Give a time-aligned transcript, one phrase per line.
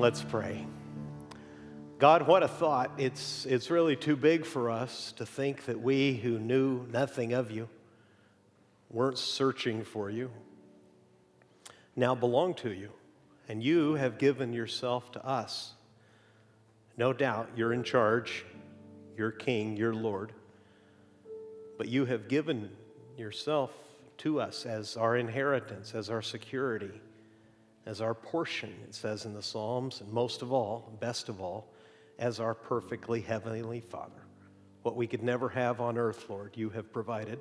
[0.00, 0.66] Let's pray.
[1.98, 2.90] God, what a thought.
[2.96, 7.50] It's, it's really too big for us to think that we who knew nothing of
[7.50, 7.68] you,
[8.88, 10.30] weren't searching for you,
[11.96, 12.88] now belong to you.
[13.46, 15.74] And you have given yourself to us.
[16.96, 18.46] No doubt you're in charge,
[19.18, 20.32] you're king, you're Lord.
[21.76, 22.70] But you have given
[23.18, 23.70] yourself
[24.16, 27.02] to us as our inheritance, as our security,
[27.86, 31.72] as our portion, it says in the Psalms, and most of all, best of all,
[32.18, 34.22] as our perfectly heavenly Father.
[34.82, 37.38] What we could never have on earth, Lord, you have provided,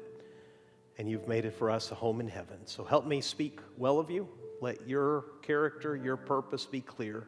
[0.98, 2.58] and you've made it for us a home in heaven.
[2.66, 4.28] So help me speak well of you.
[4.62, 7.28] Let your character, your purpose be clear,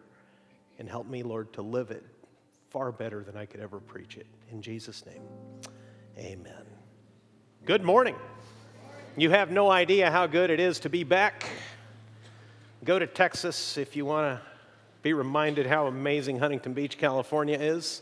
[0.80, 2.04] and help me, Lord, to live it
[2.70, 4.27] far better than I could ever preach it.
[4.52, 5.21] In Jesus' name,
[6.18, 6.66] amen.
[7.66, 8.16] Good morning.
[9.18, 11.46] You have no idea how good it is to be back.
[12.84, 14.48] Go to Texas if you want to
[15.03, 18.02] be reminded how amazing Huntington Beach, California is.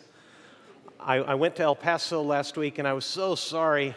[0.97, 3.93] I, I, went to El Paso last week and I was so sorry.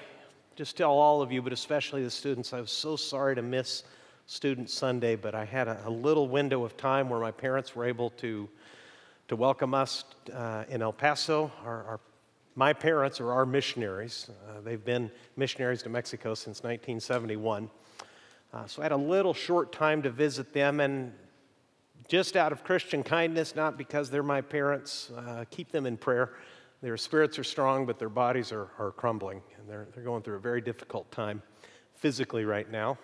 [0.56, 3.84] Just tell all of you, but especially the students, I was so sorry to miss
[4.26, 7.84] Student Sunday, but I had a, a little window of time where my parents were
[7.84, 8.48] able to,
[9.28, 10.02] to welcome us
[10.34, 11.52] uh, in El Paso.
[11.64, 12.00] Our, our,
[12.56, 14.30] my parents are our missionaries.
[14.48, 17.70] Uh, they've been missionaries to Mexico since 1971.
[18.52, 21.14] Uh, so I had a little short time to visit them, and
[22.06, 25.10] just out of Christian kindness, not because they're my parents.
[25.16, 26.34] Uh, keep them in prayer.
[26.82, 30.36] Their spirits are strong, but their bodies are, are crumbling, and they're, they're going through
[30.36, 31.40] a very difficult time
[31.94, 32.98] physically right now.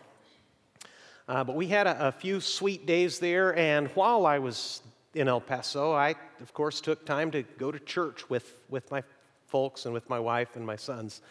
[1.29, 4.83] Uh, but we had a, a, few sweet days there, and while I was
[5.15, 9.03] in El Paso, I, of course, took time to go to church with, with my
[9.47, 11.23] folks and with my wife and my sons.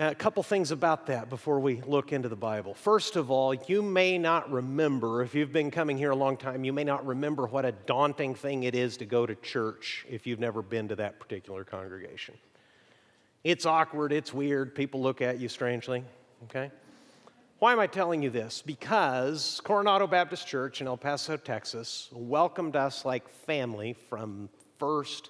[0.00, 2.72] Uh, a couple things about that before we look into the Bible.
[2.72, 6.64] First of all, you may not remember, if you've been coming here a long time,
[6.64, 10.26] you may not remember what a daunting thing it is to go to church if
[10.26, 12.34] you've never been to that particular congregation.
[13.44, 16.02] It's awkward, it's weird, people look at you strangely,
[16.44, 16.70] okay?
[17.58, 18.62] Why am I telling you this?
[18.64, 24.48] Because Coronado Baptist Church in El Paso, Texas welcomed us like family from
[24.78, 25.28] first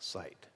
[0.00, 0.46] sight.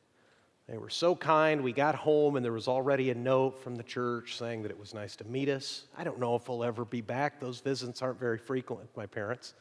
[0.69, 1.62] They were so kind.
[1.62, 4.78] We got home, and there was already a note from the church saying that it
[4.78, 5.84] was nice to meet us.
[5.97, 7.41] I don't know if we'll ever be back.
[7.41, 9.55] Those visits aren't very frequent with my parents.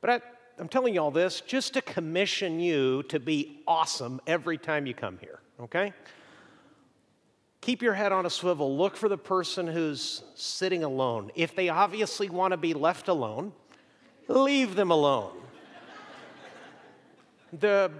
[0.00, 0.20] But I,
[0.58, 4.94] I'm telling you all this just to commission you to be awesome every time you
[4.94, 5.92] come here, okay?
[7.60, 8.76] Keep your head on a swivel.
[8.76, 11.30] Look for the person who's sitting alone.
[11.36, 13.52] If they obviously want to be left alone,
[14.26, 15.36] leave them alone.
[17.52, 17.92] The,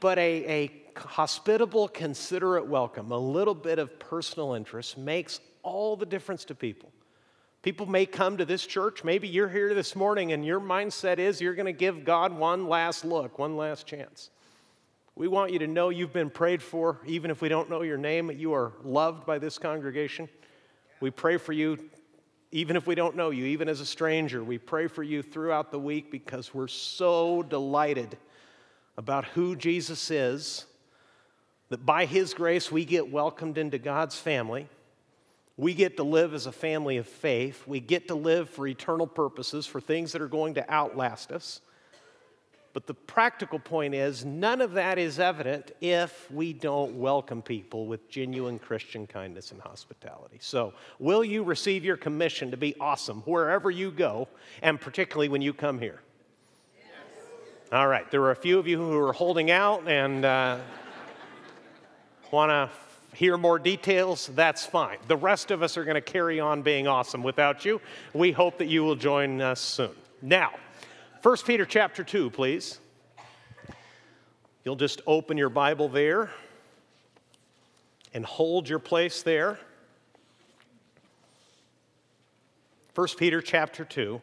[0.00, 6.06] but a, a hospitable, considerate welcome, a little bit of personal interest makes all the
[6.06, 6.90] difference to people.
[7.62, 9.02] People may come to this church.
[9.02, 12.68] Maybe you're here this morning and your mindset is you're going to give God one
[12.68, 14.30] last look, one last chance.
[15.16, 17.98] We want you to know you've been prayed for, even if we don't know your
[17.98, 20.28] name, you are loved by this congregation.
[21.00, 21.90] We pray for you,
[22.52, 24.44] even if we don't know you, even as a stranger.
[24.44, 28.16] We pray for you throughout the week because we're so delighted
[28.96, 30.66] about who Jesus is
[31.68, 34.68] that by His grace we get welcomed into God's family.
[35.56, 37.66] We get to live as a family of faith.
[37.66, 41.60] We get to live for eternal purposes, for things that are going to outlast us.
[42.74, 47.86] But the practical point is, none of that is evident if we don't welcome people
[47.86, 50.36] with genuine Christian kindness and hospitality.
[50.40, 54.28] So, will you receive your commission to be awesome wherever you go,
[54.62, 56.00] and particularly when you come here?
[56.78, 56.86] Yes.
[57.72, 60.58] All right, there are a few of you who are holding out, and uh,
[62.30, 62.70] Want to
[63.16, 64.30] hear more details?
[64.34, 64.98] That's fine.
[65.06, 67.80] The rest of us are going to carry on being awesome without you.
[68.12, 69.92] We hope that you will join us soon.
[70.20, 70.50] Now,
[71.22, 72.80] 1 Peter chapter 2, please.
[74.64, 76.30] You'll just open your Bible there
[78.12, 79.58] and hold your place there.
[82.94, 84.20] 1 Peter chapter 2.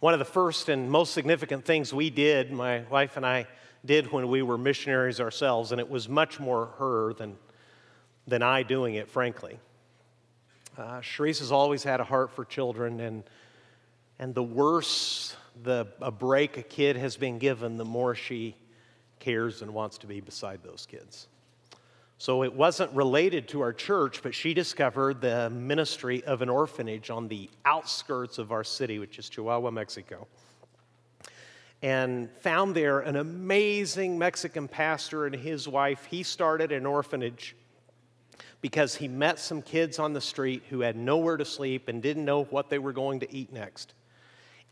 [0.00, 3.46] One of the first and most significant things we did, my wife and I
[3.84, 7.36] did when we were missionaries ourselves, and it was much more her than,
[8.26, 9.58] than I doing it, frankly.
[10.78, 13.24] Uh, has always had a heart for children, and,
[14.18, 18.56] and the worse the, a break a kid has been given, the more she
[19.18, 21.28] cares and wants to be beside those kids.
[22.20, 27.08] So it wasn't related to our church, but she discovered the ministry of an orphanage
[27.08, 30.28] on the outskirts of our city, which is Chihuahua, Mexico.
[31.80, 36.04] And found there an amazing Mexican pastor and his wife.
[36.10, 37.56] He started an orphanage
[38.60, 42.26] because he met some kids on the street who had nowhere to sleep and didn't
[42.26, 43.94] know what they were going to eat next.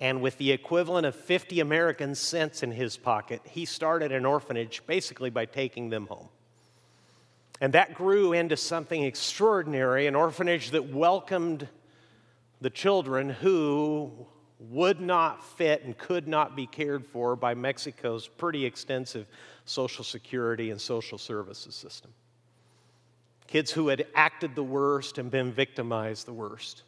[0.00, 4.82] And with the equivalent of 50 American cents in his pocket, he started an orphanage
[4.86, 6.28] basically by taking them home.
[7.60, 11.68] And that grew into something extraordinary an orphanage that welcomed
[12.60, 14.26] the children who
[14.60, 19.26] would not fit and could not be cared for by Mexico's pretty extensive
[19.64, 22.12] social security and social services system.
[23.46, 26.82] Kids who had acted the worst and been victimized the worst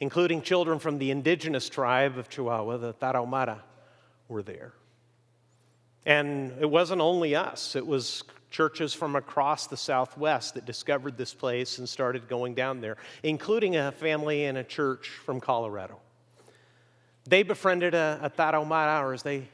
[0.00, 3.60] including children from the indigenous tribe of Chihuahua, the Tarahumara,
[4.28, 4.72] were there.
[6.04, 8.22] And it wasn't only us, it was
[8.56, 13.76] churches from across the Southwest that discovered this place and started going down there, including
[13.76, 15.98] a family and a church from Colorado.
[17.28, 19.46] They befriended a, a Tarahumara, or as they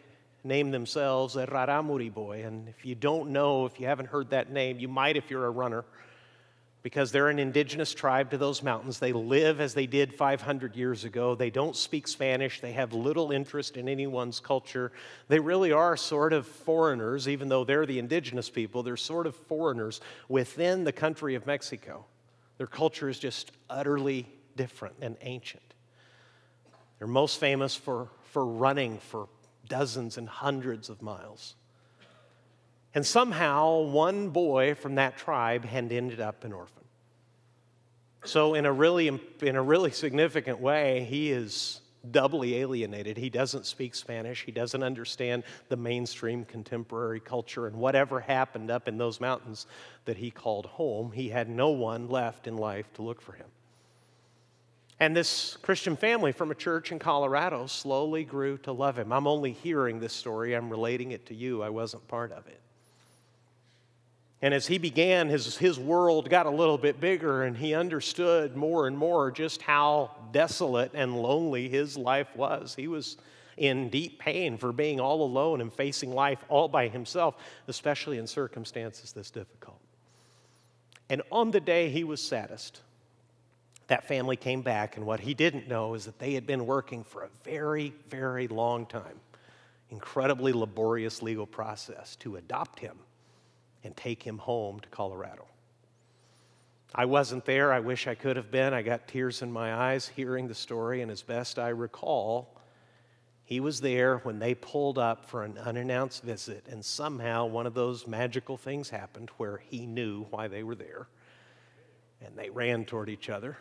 [0.45, 2.45] named themselves, a Raramuri boy.
[2.45, 5.47] And if you don't know, if you haven't heard that name, you might if you're
[5.47, 5.85] a runner
[6.83, 8.99] because they're an indigenous tribe to those mountains.
[8.99, 11.35] They live as they did 500 years ago.
[11.35, 12.61] They don't speak Spanish.
[12.61, 14.91] They have little interest in anyone's culture.
[15.29, 18.83] They really are sort of foreigners, even though they're the indigenous people.
[18.83, 22.05] They're sort of foreigners within the country of Mexico.
[22.59, 25.63] Their culture is just utterly different and ancient.
[26.99, 29.29] They're most famous for, for running for
[29.69, 31.55] dozens and hundreds of miles.
[32.95, 36.85] And somehow, one boy from that tribe had ended up an orphan.
[38.25, 39.09] So, in a really,
[39.41, 41.81] in a really significant way, he is
[42.11, 43.17] doubly alienated.
[43.17, 44.45] He doesn't speak Spanish.
[44.45, 49.67] He doesn't understand the mainstream contemporary culture and whatever happened up in those mountains
[50.05, 51.13] that he called home.
[51.13, 53.47] He had no one left in life to look for him.
[55.01, 59.13] And this Christian family from a church in Colorado slowly grew to love him.
[59.13, 61.63] I'm only hearing this story, I'm relating it to you.
[61.63, 62.62] I wasn't part of it.
[64.43, 68.57] And as he began, his, his world got a little bit bigger, and he understood
[68.57, 72.75] more and more just how desolate and lonely his life was.
[72.75, 73.17] He was
[73.57, 77.37] in deep pain for being all alone and facing life all by himself,
[77.69, 79.79] especially in circumstances this difficult.
[81.09, 82.81] And on the day he was saddest,
[83.87, 87.05] that family came back, and what he didn't know is that they had been working
[87.05, 89.21] for a very, very long time,
[89.91, 92.97] incredibly laborious legal process to adopt him
[93.85, 95.47] and take him home to Colorado.
[96.95, 97.73] I wasn't there.
[97.73, 98.75] I wish I could have been.
[98.75, 102.55] I got tears in my eyes hearing the story, and as best I recall,
[103.45, 107.75] he was there when they pulled up for an unannounced visit, and somehow one of
[107.75, 111.09] those magical things happened where he knew why they were there.
[112.25, 113.57] And they ran toward each other,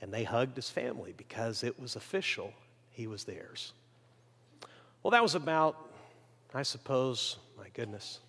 [0.00, 2.52] and they hugged his family because it was official.
[2.90, 3.72] He was theirs.
[5.02, 5.90] Well, that was about,
[6.54, 8.20] I suppose, my goodness,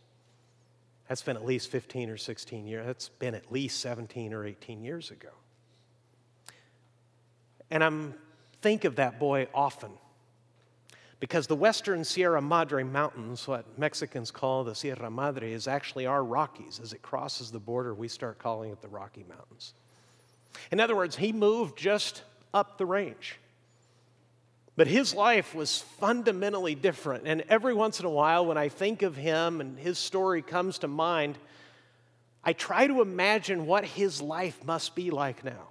[1.09, 2.85] that's been at least 15 or 16 years.
[2.85, 5.29] That's been at least 17 or 18 years ago.
[7.71, 8.13] And I'm
[8.61, 9.89] think of that boy often
[11.19, 16.23] because the western Sierra Madre Mountains, what Mexicans call the Sierra Madre, is actually our
[16.23, 16.79] Rockies.
[16.81, 19.73] As it crosses the border, we start calling it the Rocky Mountains.
[20.71, 22.23] In other words, he moved just
[22.53, 23.39] up the range.
[24.79, 27.27] But his life was fundamentally different.
[27.27, 30.79] And every once in a while, when I think of him and his story comes
[30.79, 31.37] to mind,
[32.45, 35.67] I try to imagine what his life must be like now.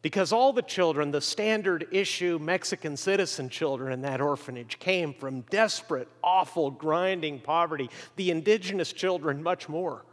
[0.00, 5.42] Because all the children, the standard issue Mexican citizen children in that orphanage, came from
[5.42, 7.90] desperate, awful, grinding poverty.
[8.16, 10.06] The indigenous children, much more.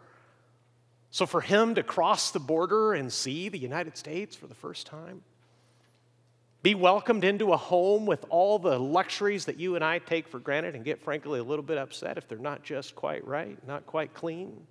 [1.11, 4.85] So for him to cross the border and see the United States for the first
[4.85, 5.21] time,
[6.67, 10.37] be welcomed into a home with all the luxuries that you and I take for
[10.37, 13.85] granted and get, frankly, a little bit upset if they're not just quite right, not
[13.85, 14.67] quite clean.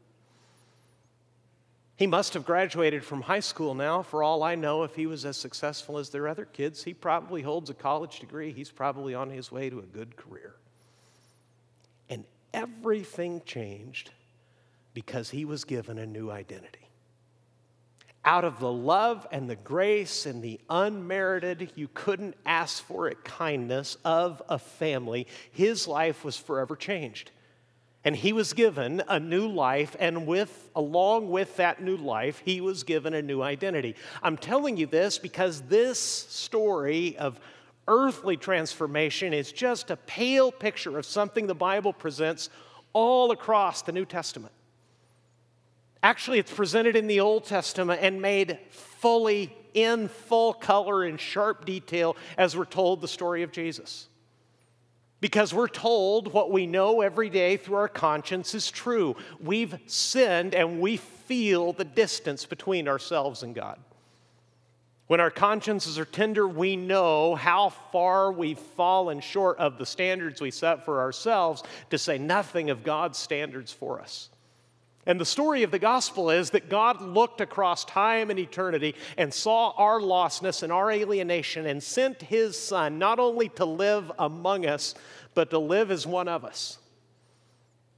[1.96, 5.24] He must have graduated from high school now, for all I know, if he was
[5.24, 6.84] as successful as their other kids.
[6.84, 8.52] He probably holds a college degree.
[8.52, 10.56] He's probably on his way to a good career.
[12.10, 14.10] And everything changed
[14.92, 16.85] because he was given a new identity
[18.26, 23.24] out of the love and the grace and the unmerited, you couldn't ask for it
[23.24, 27.30] kindness of a family, his life was forever changed.
[28.04, 32.60] And he was given a new life, and with, along with that new life, he
[32.60, 33.96] was given a new identity.
[34.22, 37.40] I'm telling you this because this story of
[37.88, 42.50] earthly transformation is just a pale picture of something the Bible presents
[42.92, 44.52] all across the New Testament.
[46.02, 51.64] Actually, it's presented in the Old Testament and made fully in full color and sharp
[51.64, 54.08] detail as we're told the story of Jesus.
[55.20, 59.16] Because we're told what we know every day through our conscience is true.
[59.40, 63.78] We've sinned and we feel the distance between ourselves and God.
[65.06, 70.40] When our consciences are tender, we know how far we've fallen short of the standards
[70.40, 74.30] we set for ourselves, to say nothing of God's standards for us.
[75.06, 79.32] And the story of the gospel is that God looked across time and eternity and
[79.32, 84.66] saw our lostness and our alienation and sent his son not only to live among
[84.66, 84.96] us,
[85.34, 86.78] but to live as one of us.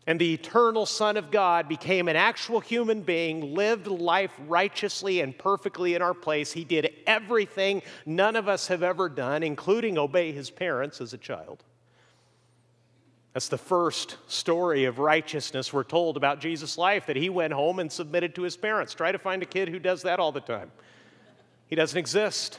[0.07, 5.37] And the eternal Son of God became an actual human being, lived life righteously and
[5.37, 6.51] perfectly in our place.
[6.51, 11.19] He did everything none of us have ever done, including obey his parents as a
[11.19, 11.63] child.
[13.39, 17.79] That's the first story of righteousness we're told about Jesus' life that he went home
[17.79, 18.95] and submitted to his parents.
[18.95, 20.73] Try to find a kid who does that all the time.
[21.69, 22.59] He doesn't exist.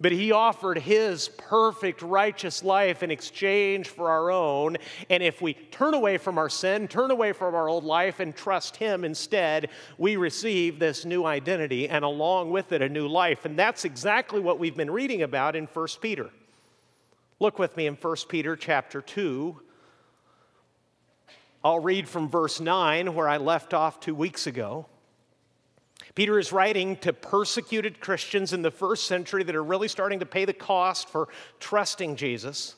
[0.00, 4.76] But he offered his perfect righteous life in exchange for our own.
[5.10, 8.36] And if we turn away from our sin, turn away from our old life, and
[8.36, 13.44] trust him instead, we receive this new identity and along with it a new life.
[13.44, 16.30] And that's exactly what we've been reading about in 1 Peter.
[17.38, 19.60] Look with me in 1 Peter chapter 2.
[21.62, 24.86] I'll read from verse 9 where I left off two weeks ago.
[26.14, 30.26] Peter is writing to persecuted Christians in the first century that are really starting to
[30.26, 31.28] pay the cost for
[31.60, 32.74] trusting Jesus.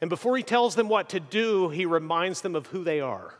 [0.00, 3.34] And before he tells them what to do, he reminds them of who they are.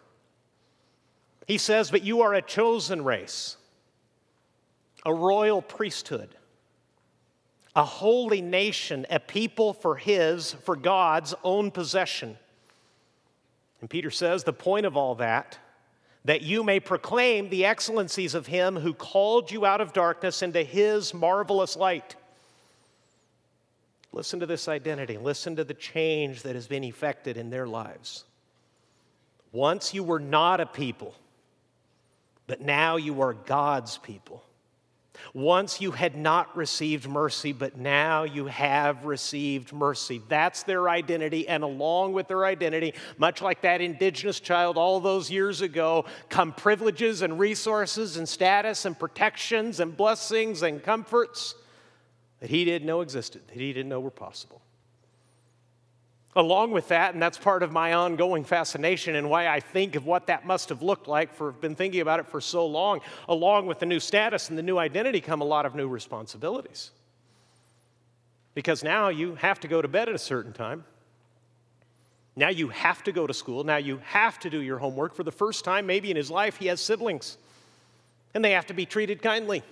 [1.47, 3.57] He says, But you are a chosen race,
[5.07, 6.35] a royal priesthood,
[7.75, 12.37] a holy nation, a people for his, for God's own possession.
[13.81, 15.59] And Peter says, The point of all that
[16.25, 20.63] that you may proclaim the excellencies of him who called you out of darkness into
[20.63, 22.15] his marvelous light.
[24.13, 25.19] Listen to this identity.
[25.19, 28.25] Listen to the change that has been effected in their lives.
[29.53, 31.15] Once you were not a people,
[32.47, 34.45] but now you are God's people.
[35.35, 40.23] Once you had not received mercy, but now you have received mercy.
[40.29, 41.49] That's their identity.
[41.49, 46.53] And along with their identity, much like that indigenous child all those years ago, come
[46.53, 51.55] privileges and resources and status and protections and blessings and comforts
[52.41, 54.62] that he didn't know existed, that he didn't know were possible.
[56.35, 60.07] Along with that, and that's part of my ongoing fascination and why I think of
[60.07, 63.67] what that must have looked like for been thinking about it for so long, along
[63.67, 66.91] with the new status and the new identity come a lot of new responsibilities.
[68.55, 70.85] Because now you have to go to bed at a certain time.
[72.35, 73.63] Now you have to go to school.
[73.63, 75.15] Now you have to do your homework.
[75.15, 77.37] For the first time, maybe in his life, he has siblings,
[78.33, 79.63] and they have to be treated kindly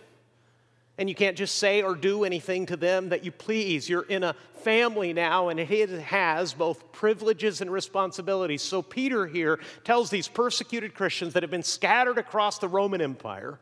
[1.01, 3.89] and you can't just say or do anything to them that you please.
[3.89, 8.61] You're in a family now, and it has both privileges and responsibilities.
[8.61, 13.59] So, Peter here tells these persecuted Christians that have been scattered across the Roman Empire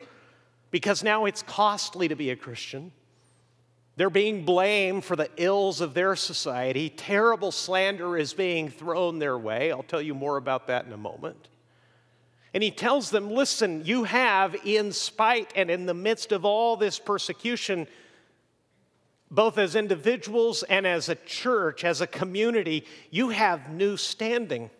[0.72, 2.90] because now it's costly to be a Christian.
[3.94, 6.90] They're being blamed for the ills of their society.
[6.90, 9.70] Terrible slander is being thrown their way.
[9.70, 11.48] I'll tell you more about that in a moment.
[12.58, 16.76] And he tells them, listen, you have, in spite and in the midst of all
[16.76, 17.86] this persecution,
[19.30, 24.70] both as individuals and as a church, as a community, you have new standing.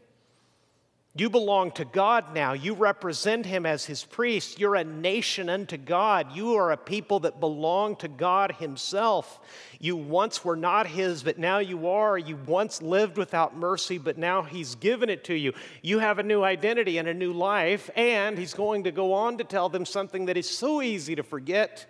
[1.18, 2.52] You belong to God now.
[2.52, 4.60] You represent Him as His priest.
[4.60, 6.30] You're a nation unto God.
[6.30, 9.40] You are a people that belong to God Himself.
[9.80, 12.16] You once were not His, but now you are.
[12.16, 15.54] You once lived without mercy, but now He's given it to you.
[15.82, 19.38] You have a new identity and a new life, and He's going to go on
[19.38, 21.84] to tell them something that is so easy to forget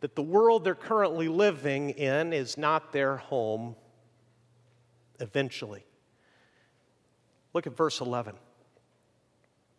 [0.00, 3.76] that the world they're currently living in is not their home
[5.20, 5.84] eventually.
[7.54, 8.34] Look at verse 11.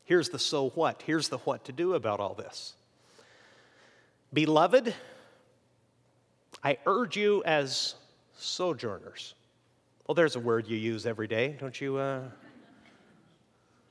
[0.06, 1.02] Here's the so what.
[1.06, 2.74] Here's the what to do about all this.
[4.34, 4.94] Beloved,
[6.64, 7.96] I urge you as
[8.38, 9.36] sojourners.
[10.08, 11.98] Well, there's a word you use every day, don't you?
[11.98, 12.24] Uh,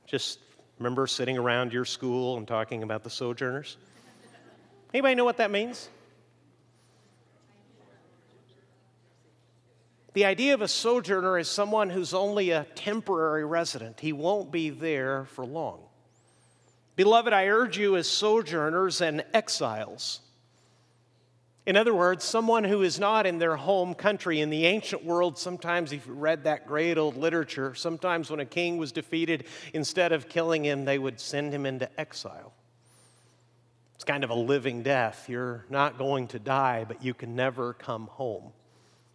[0.05, 0.39] just
[0.77, 3.77] remember sitting around your school and talking about the sojourners?
[4.93, 5.89] Anybody know what that means?
[10.13, 13.99] The idea of a sojourner is someone who's only a temporary resident.
[13.99, 15.79] He won't be there for long.
[16.95, 20.21] Beloved, I urge you as sojourners and exiles.
[21.65, 24.41] In other words, someone who is not in their home country.
[24.41, 28.45] In the ancient world, sometimes, if you read that great old literature, sometimes when a
[28.45, 32.53] king was defeated, instead of killing him, they would send him into exile.
[33.95, 35.29] It's kind of a living death.
[35.29, 38.51] You're not going to die, but you can never come home.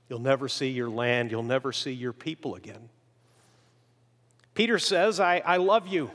[0.09, 1.31] You'll never see your land.
[1.31, 2.89] You'll never see your people again.
[4.55, 6.11] Peter says, I, I love you.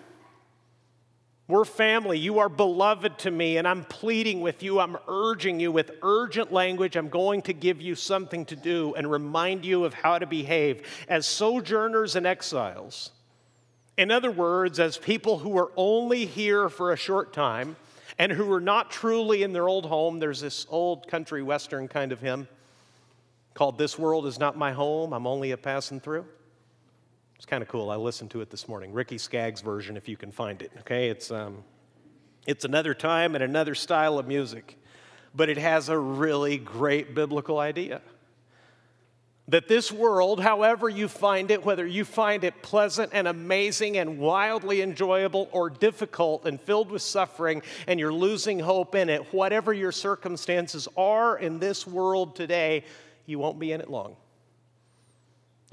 [1.48, 2.18] We're family.
[2.18, 4.80] You are beloved to me, and I'm pleading with you.
[4.80, 6.96] I'm urging you with urgent language.
[6.96, 10.88] I'm going to give you something to do and remind you of how to behave
[11.08, 13.12] as sojourners and exiles.
[13.98, 17.76] In other words, as people who are only here for a short time
[18.18, 22.12] and who are not truly in their old home, there's this old country western kind
[22.12, 22.48] of hymn
[23.54, 26.26] called This World Is Not My Home, I'm Only a Passing Through.
[27.36, 27.92] It's kind of cool.
[27.92, 28.94] I listened to it this morning.
[28.94, 30.72] Ricky Skaggs' version, if you can find it.
[30.80, 31.64] Okay, it's um,
[32.48, 34.78] it's another time and another style of music,
[35.36, 38.02] but it has a really great biblical idea.
[39.50, 44.18] That this world, however you find it, whether you find it pleasant and amazing and
[44.18, 49.74] wildly enjoyable or difficult and filled with suffering and you're losing hope in it, whatever
[49.74, 52.86] your circumstances are in this world today,
[53.26, 54.16] you won't be in it long.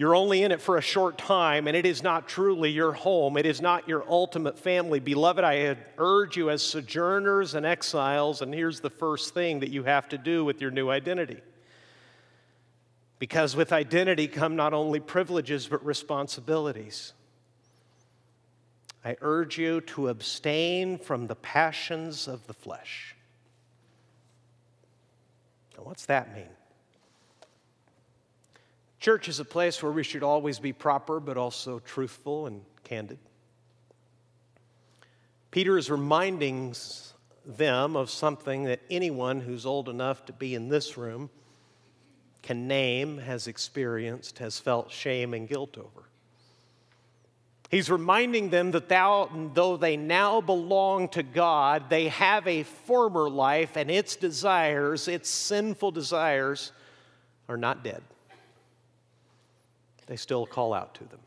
[0.01, 3.37] You're only in it for a short time, and it is not truly your home.
[3.37, 4.99] It is not your ultimate family.
[4.99, 9.85] Beloved, I urge you as sojourners and exiles, and here's the first thing that you
[9.85, 11.43] have to do with your new identity.
[13.19, 17.13] Because with identity come not only privileges, but responsibilities.
[19.05, 23.15] I urge you to abstain from the passions of the flesh.
[25.77, 26.49] Now, what's that mean?
[29.01, 33.19] Church is a place where we should always be proper, but also truthful and candid.
[35.51, 36.75] Peter is reminding
[37.47, 41.31] them of something that anyone who's old enough to be in this room
[42.43, 46.05] can name, has experienced, has felt shame and guilt over.
[47.71, 53.31] He's reminding them that thou, though they now belong to God, they have a former
[53.31, 56.73] life and its desires, its sinful desires,
[57.49, 58.03] are not dead
[60.11, 61.21] they still call out to them.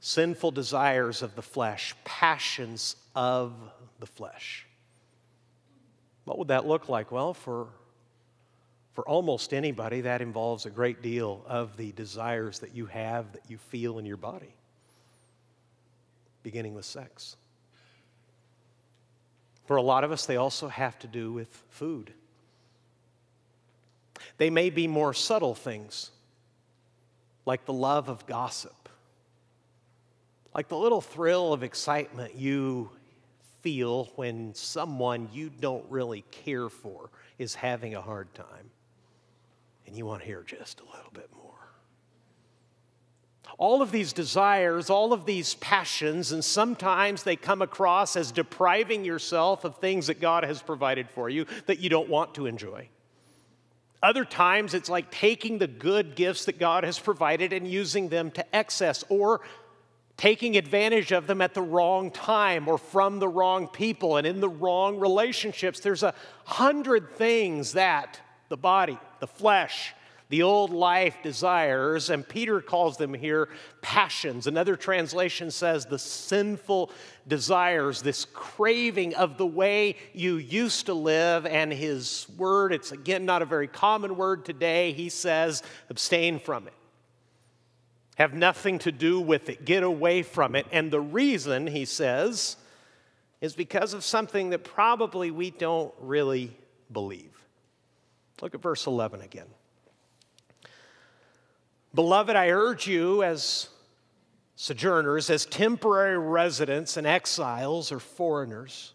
[0.00, 3.54] Sinful desires of the flesh, passions of
[3.98, 4.66] the flesh.
[6.26, 7.10] What would that look like?
[7.10, 7.68] Well, for,
[8.92, 13.48] for almost anybody, that involves a great deal of the desires that you have, that
[13.48, 14.54] you feel in your body,
[16.42, 17.36] beginning with sex.
[19.64, 22.12] For a lot of us, they also have to do with food.
[24.36, 26.10] They may be more subtle things
[27.46, 28.88] like the love of gossip,
[30.54, 32.90] like the little thrill of excitement you
[33.60, 38.70] feel when someone you don't really care for is having a hard time
[39.86, 41.52] and you want to hear just a little bit more.
[43.56, 49.04] All of these desires, all of these passions, and sometimes they come across as depriving
[49.04, 52.88] yourself of things that God has provided for you that you don't want to enjoy.
[54.04, 58.30] Other times, it's like taking the good gifts that God has provided and using them
[58.32, 59.40] to excess, or
[60.18, 64.40] taking advantage of them at the wrong time or from the wrong people and in
[64.40, 65.80] the wrong relationships.
[65.80, 66.14] There's a
[66.44, 69.94] hundred things that the body, the flesh,
[70.30, 73.50] the old life desires, and Peter calls them here
[73.82, 74.46] passions.
[74.46, 76.90] Another translation says the sinful
[77.28, 81.44] desires, this craving of the way you used to live.
[81.44, 86.66] And his word, it's again not a very common word today, he says, abstain from
[86.66, 86.74] it.
[88.16, 89.64] Have nothing to do with it.
[89.64, 90.66] Get away from it.
[90.72, 92.56] And the reason, he says,
[93.40, 96.56] is because of something that probably we don't really
[96.90, 97.32] believe.
[98.40, 99.48] Look at verse 11 again.
[101.94, 103.68] Beloved, I urge you as
[104.56, 108.92] sojourners, as temporary residents and exiles or foreigners,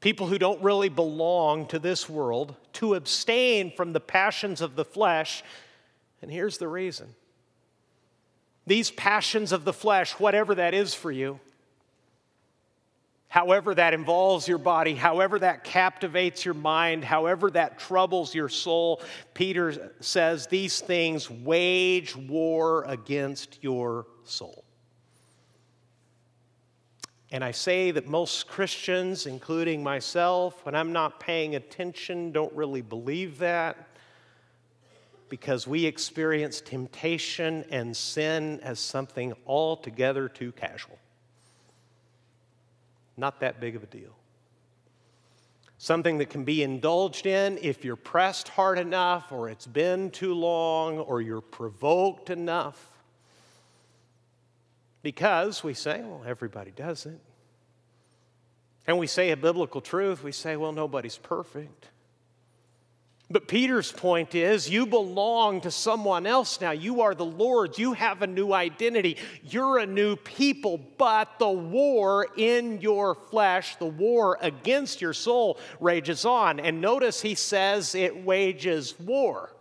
[0.00, 4.84] people who don't really belong to this world, to abstain from the passions of the
[4.84, 5.42] flesh.
[6.20, 7.14] And here's the reason
[8.66, 11.40] these passions of the flesh, whatever that is for you,
[13.28, 19.02] however that involves your body, however that captivates your mind, however that troubles your soul,
[19.34, 24.64] Peter says these things wage war against your soul.
[27.30, 32.80] And I say that most Christians, including myself, when I'm not paying attention, don't really
[32.80, 33.76] believe that
[35.28, 40.98] because we experience temptation and sin as something altogether too casual
[43.18, 44.16] not that big of a deal.
[45.76, 50.34] Something that can be indulged in if you're pressed hard enough, or it's been too
[50.34, 52.84] long, or you're provoked enough.
[55.02, 57.20] Because we say, well, everybody does it.
[58.86, 61.88] And we say a biblical truth, we say, well, nobody's perfect.
[63.30, 66.70] But Peter's point is you belong to someone else now.
[66.70, 67.78] You are the Lord's.
[67.78, 69.18] You have a new identity.
[69.44, 70.80] You're a new people.
[70.96, 76.58] But the war in your flesh, the war against your soul, rages on.
[76.58, 79.54] And notice he says it wages war.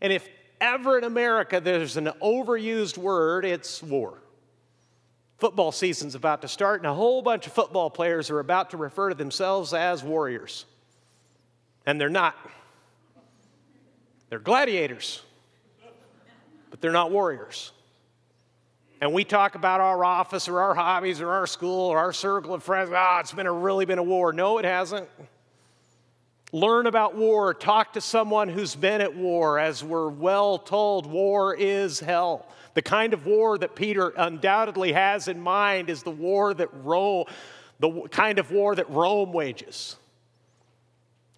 [0.00, 0.28] And if
[0.60, 4.22] ever in America there's an overused word, it's war.
[5.38, 8.76] Football season's about to start, and a whole bunch of football players are about to
[8.76, 10.66] refer to themselves as warriors.
[11.86, 12.36] And they're not.
[14.30, 15.22] They're gladiators,
[16.70, 17.72] but they're not warriors.
[19.00, 22.54] And we talk about our office or our hobbies or our school or our circle
[22.54, 22.90] of friends.
[22.94, 24.32] Ah, oh, it's been a really been a war.
[24.32, 25.08] No, it hasn't.
[26.52, 27.54] Learn about war.
[27.54, 29.58] Talk to someone who's been at war.
[29.58, 32.46] As we're well told, war is hell.
[32.74, 37.24] The kind of war that Peter undoubtedly has in mind is the war that Rome,
[37.80, 39.96] the kind of war that Rome wages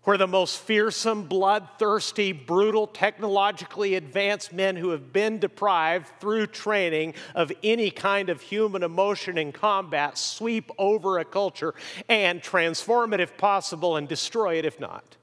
[0.05, 7.15] where the most fearsome, bloodthirsty, brutal, technologically advanced men who have been deprived through training
[7.35, 11.75] of any kind of human emotion in combat sweep over a culture
[12.09, 15.17] and transform it if possible and destroy it if not.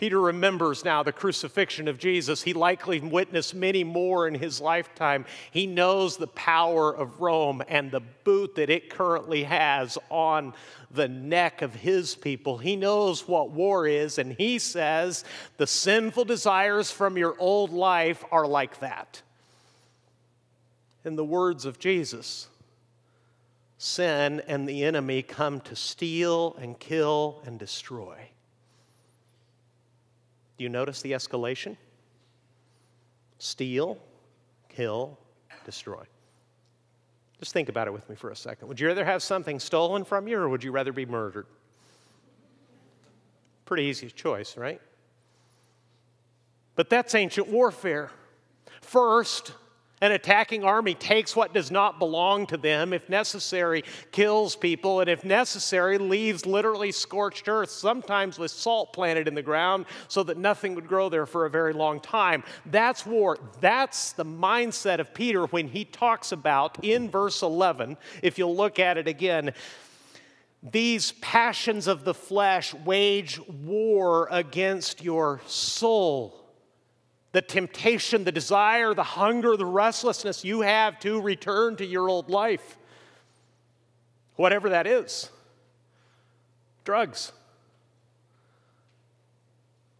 [0.00, 2.40] Peter remembers now the crucifixion of Jesus.
[2.40, 5.26] He likely witnessed many more in his lifetime.
[5.50, 10.54] He knows the power of Rome and the boot that it currently has on
[10.90, 12.56] the neck of his people.
[12.56, 15.22] He knows what war is, and he says
[15.58, 19.20] the sinful desires from your old life are like that.
[21.04, 22.48] In the words of Jesus,
[23.76, 28.30] sin and the enemy come to steal and kill and destroy.
[30.60, 31.78] Do you notice the escalation?
[33.38, 33.96] Steal,
[34.68, 35.18] kill,
[35.64, 36.02] destroy.
[37.38, 38.68] Just think about it with me for a second.
[38.68, 41.46] Would you rather have something stolen from you or would you rather be murdered?
[43.64, 44.82] Pretty easy choice, right?
[46.76, 48.10] But that's ancient warfare.
[48.82, 49.54] First,
[50.00, 55.10] an attacking army takes what does not belong to them, if necessary, kills people, and
[55.10, 60.38] if necessary, leaves literally scorched earth, sometimes with salt planted in the ground so that
[60.38, 62.42] nothing would grow there for a very long time.
[62.66, 63.38] That's war.
[63.60, 68.78] That's the mindset of Peter when he talks about in verse 11, if you'll look
[68.78, 69.52] at it again.
[70.62, 76.39] These passions of the flesh wage war against your soul
[77.32, 82.28] the temptation, the desire, the hunger, the restlessness you have to return to your old
[82.28, 82.76] life.
[84.36, 85.30] Whatever that is.
[86.84, 87.32] Drugs,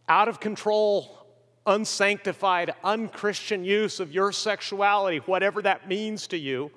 [0.09, 1.25] out of control,
[1.65, 6.71] unsanctified, unchristian use of your sexuality, whatever that means to you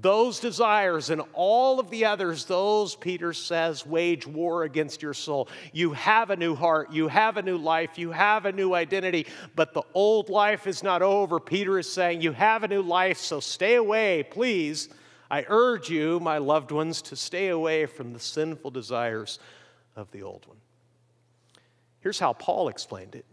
[0.00, 5.48] those desires and all of the others, those, Peter says, wage war against your soul.
[5.72, 9.26] You have a new heart, you have a new life, you have a new identity,
[9.56, 11.40] but the old life is not over.
[11.40, 14.88] Peter is saying, You have a new life, so stay away, please.
[15.30, 19.38] I urge you, my loved ones, to stay away from the sinful desires
[19.96, 20.56] of the old one.
[22.00, 23.26] Here's how Paul explained it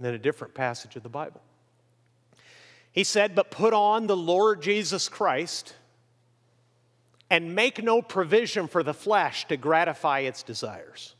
[0.00, 1.42] in a different passage of the Bible.
[2.92, 5.74] He said, But put on the Lord Jesus Christ
[7.32, 11.14] and make no provision for the flesh to gratify its desires.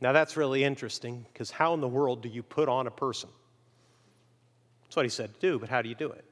[0.00, 3.30] Now that's really interesting because how in the world do you put on a person?
[4.82, 6.24] That's what he said to do, but how do you do it?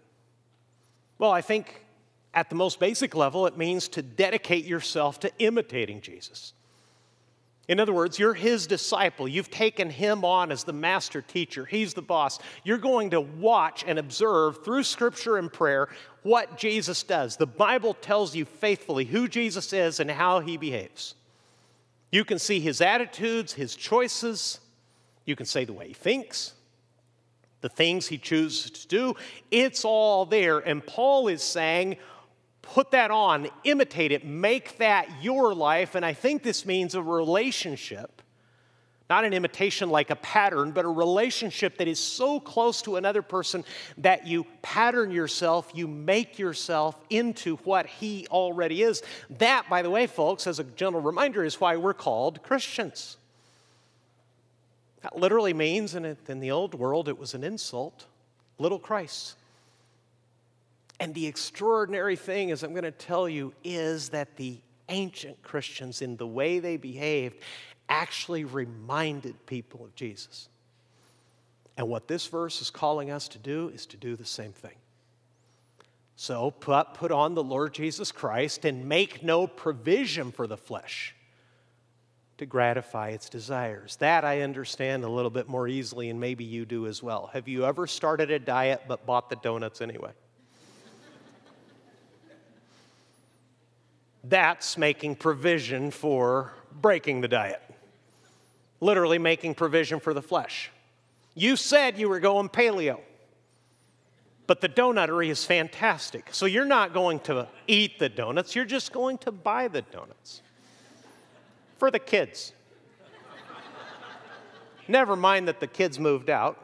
[1.18, 1.86] Well, I think
[2.34, 6.54] at the most basic level, it means to dedicate yourself to imitating Jesus.
[7.68, 9.26] In other words, you're his disciple.
[9.26, 11.64] You've taken him on as the master teacher.
[11.64, 12.38] He's the boss.
[12.62, 15.88] You're going to watch and observe through scripture and prayer
[16.26, 17.36] what Jesus does.
[17.36, 21.14] The Bible tells you faithfully who Jesus is and how he behaves.
[22.10, 24.58] You can see his attitudes, his choices.
[25.24, 26.54] You can say the way he thinks,
[27.60, 29.14] the things he chooses to do.
[29.52, 30.58] It's all there.
[30.58, 31.96] And Paul is saying,
[32.60, 35.94] put that on, imitate it, make that your life.
[35.94, 38.20] And I think this means a relationship,
[39.08, 43.22] not an imitation like a pattern, but a relationship that is so close to another
[43.22, 43.64] person
[43.98, 49.02] that you pattern yourself, you make yourself into what he already is.
[49.38, 53.16] That, by the way, folks, as a gentle reminder, is why we're called Christians.
[55.02, 58.06] That literally means, and in the old world, it was an insult
[58.58, 59.36] little Christ.
[60.98, 66.02] And the extraordinary thing, as I'm going to tell you, is that the ancient Christians,
[66.02, 67.36] in the way they behaved,
[67.88, 70.48] actually reminded people of Jesus.
[71.76, 74.76] And what this verse is calling us to do is to do the same thing.
[76.16, 81.14] So put, put on the Lord Jesus Christ and make no provision for the flesh
[82.38, 83.96] to gratify its desires.
[83.96, 87.30] That I understand a little bit more easily, and maybe you do as well.
[87.32, 90.12] Have you ever started a diet but bought the donuts anyway?
[94.24, 97.62] That's making provision for breaking the diet,
[98.80, 100.70] literally making provision for the flesh.
[101.34, 103.00] You said you were going paleo,
[104.46, 106.28] but the donutery is fantastic.
[106.32, 110.42] So you're not going to eat the donuts, you're just going to buy the donuts
[111.78, 112.52] for the kids.
[114.88, 116.62] Never mind that the kids moved out.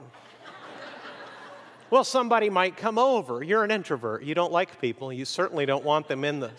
[1.90, 3.42] Well, somebody might come over.
[3.42, 4.22] You're an introvert.
[4.22, 5.12] You don't like people.
[5.12, 6.50] You certainly don't want them in the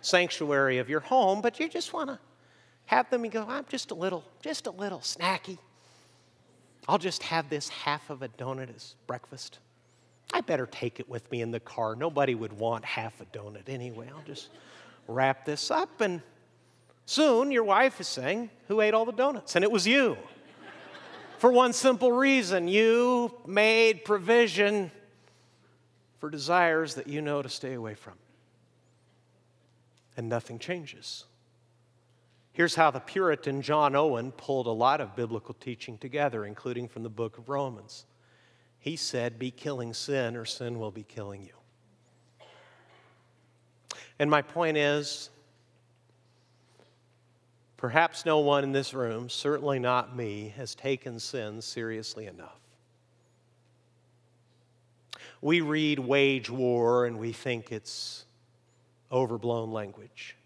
[0.00, 2.18] sanctuary of your home, but you just want to
[2.86, 5.58] have them and go, I'm just a little, just a little snacky.
[6.88, 9.58] I'll just have this half of a donut as breakfast.
[10.32, 11.94] I better take it with me in the car.
[11.94, 14.08] Nobody would want half a donut anyway.
[14.14, 14.48] I'll just
[15.06, 16.22] wrap this up and
[17.06, 19.56] Soon, your wife is saying, Who ate all the donuts?
[19.56, 20.16] And it was you.
[21.38, 24.90] for one simple reason you made provision
[26.20, 28.14] for desires that you know to stay away from.
[30.16, 31.24] And nothing changes.
[32.52, 37.02] Here's how the Puritan John Owen pulled a lot of biblical teaching together, including from
[37.02, 38.06] the book of Romans.
[38.78, 42.46] He said, Be killing sin, or sin will be killing you.
[44.18, 45.30] And my point is,
[47.82, 52.60] Perhaps no one in this room, certainly not me, has taken sin seriously enough.
[55.40, 58.24] We read wage war and we think it's
[59.10, 60.36] overblown language.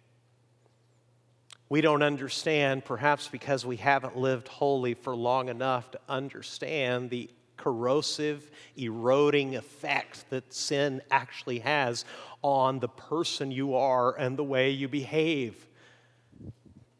[1.68, 7.28] We don't understand, perhaps because we haven't lived holy for long enough to understand the
[7.56, 12.04] corrosive, eroding effect that sin actually has
[12.42, 15.66] on the person you are and the way you behave.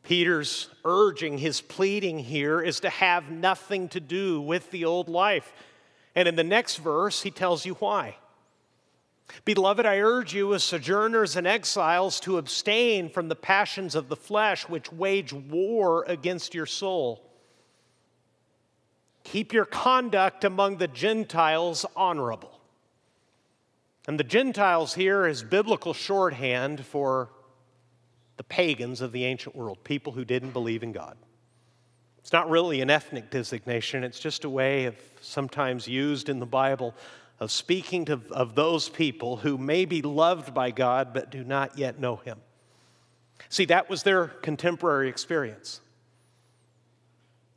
[0.03, 5.53] Peter's urging, his pleading here is to have nothing to do with the old life.
[6.15, 8.17] And in the next verse, he tells you why.
[9.45, 14.17] Beloved, I urge you as sojourners and exiles to abstain from the passions of the
[14.17, 17.23] flesh which wage war against your soul.
[19.25, 22.61] Keep your conduct among the Gentiles honorable.
[24.07, 27.31] And the Gentiles here is biblical shorthand for
[28.37, 31.17] the pagans of the ancient world, people who didn't believe in God.
[32.19, 36.47] It's not really an ethnic designation, it's just a way of sometimes used in the
[36.47, 36.95] Bible
[37.39, 41.79] of speaking to, of those people who may be loved by God but do not
[41.79, 42.39] yet know Him.
[43.49, 45.81] See, that was their contemporary experience.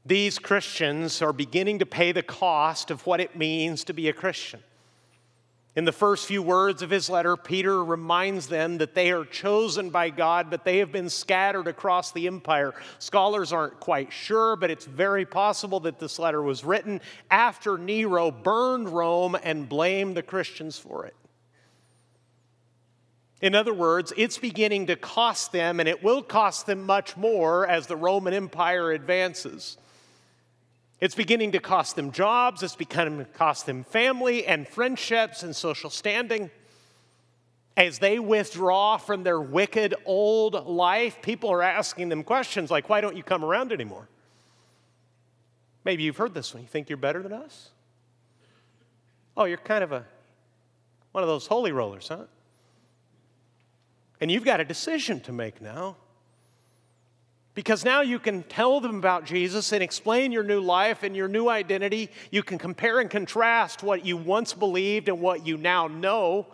[0.05, 4.13] These Christians are beginning to pay the cost of what it means to be a
[4.13, 4.61] Christian.
[5.75, 9.91] In the first few words of his letter, Peter reminds them that they are chosen
[9.91, 12.73] by God, but they have been scattered across the empire.
[12.97, 18.32] Scholars aren't quite sure, but it's very possible that this letter was written after Nero
[18.32, 21.15] burned Rome and blamed the Christians for it.
[23.41, 27.65] In other words, it's beginning to cost them, and it will cost them much more
[27.65, 29.77] as the Roman Empire advances.
[31.01, 35.55] It's beginning to cost them jobs, it's beginning to cost them family and friendships and
[35.55, 36.51] social standing.
[37.77, 42.99] As they withdraw from their wicked old life, people are asking them questions like, Why
[42.99, 44.09] don't you come around anymore?
[45.85, 46.63] Maybe you've heard this one.
[46.63, 47.69] You think you're better than us?
[49.38, 50.05] Oh, you're kind of a
[51.12, 52.25] one of those holy rollers, huh?
[54.21, 55.95] And you've got a decision to make now.
[57.60, 61.28] Because now you can tell them about Jesus and explain your new life and your
[61.28, 62.10] new identity.
[62.32, 66.48] You can compare and contrast what you once believed and what you now know,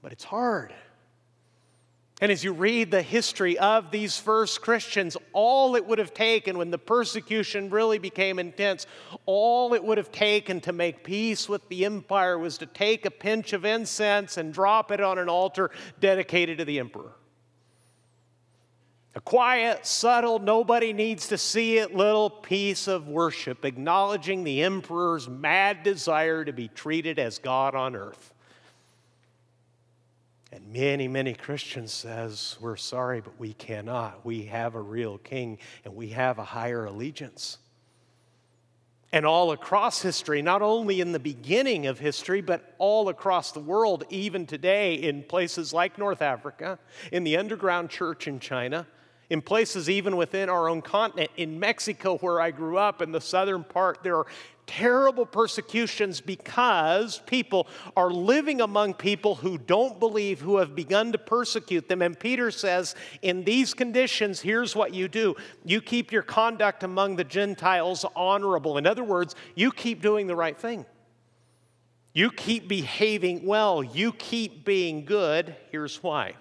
[0.00, 0.72] but it's hard.
[2.22, 6.56] And as you read the history of these first Christians, all it would have taken
[6.56, 8.86] when the persecution really became intense,
[9.26, 13.10] all it would have taken to make peace with the empire was to take a
[13.10, 17.12] pinch of incense and drop it on an altar dedicated to the emperor.
[19.16, 25.28] A quiet, subtle, nobody needs to see it little piece of worship, acknowledging the emperor's
[25.28, 28.32] mad desire to be treated as God on earth.
[30.50, 34.24] And many, many Christians says, we're sorry, but we cannot.
[34.24, 37.58] We have a real king and we have a higher allegiance.
[39.12, 43.60] And all across history, not only in the beginning of history, but all across the
[43.60, 46.80] world, even today in places like North Africa,
[47.12, 48.88] in the underground church in China,
[49.30, 53.20] In places even within our own continent, in Mexico, where I grew up, in the
[53.20, 54.26] southern part, there are
[54.66, 61.18] terrible persecutions because people are living among people who don't believe, who have begun to
[61.18, 62.02] persecute them.
[62.02, 67.16] And Peter says, in these conditions, here's what you do you keep your conduct among
[67.16, 68.78] the Gentiles honorable.
[68.78, 70.86] In other words, you keep doing the right thing.
[72.12, 73.82] You keep behaving well.
[73.82, 75.56] You keep being good.
[75.72, 76.34] Here's why.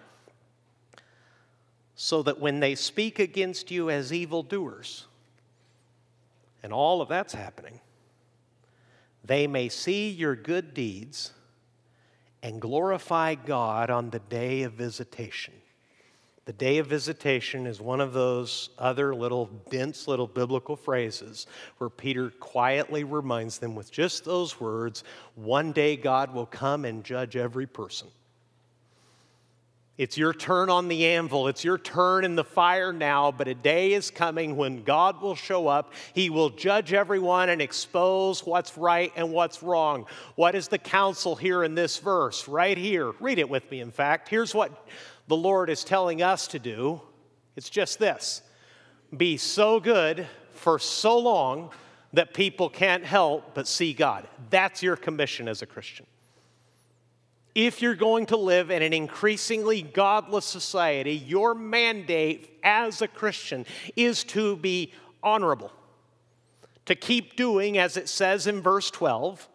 [1.96, 5.06] So that when they speak against you as evildoers,
[6.64, 7.80] and all of that's happening,
[9.24, 11.32] they may see your good deeds
[12.42, 15.54] and glorify God on the day of visitation.
[16.46, 21.90] The day of visitation is one of those other little dense little biblical phrases where
[21.90, 27.38] Peter quietly reminds them with just those words one day God will come and judge
[27.38, 28.10] every person.
[29.96, 31.48] It's your turn on the anvil.
[31.48, 35.36] It's your turn in the fire now, but a day is coming when God will
[35.36, 35.94] show up.
[36.14, 40.08] He will judge everyone and expose what's right and what's wrong.
[40.36, 42.48] What is the counsel here in this verse?
[42.48, 43.12] Right here.
[43.20, 44.30] Read it with me, in fact.
[44.30, 44.88] Here's what
[45.28, 47.02] the Lord is telling us to do
[47.56, 48.42] it's just this
[49.16, 51.70] be so good for so long
[52.14, 54.28] that people can't help but see God.
[54.50, 56.08] That's your commission as a Christian
[57.56, 63.66] if you're going to live in an increasingly godless society, your mandate as a Christian
[63.96, 65.72] is to be honorable,
[66.86, 69.48] to keep doing, as it says in verse 12,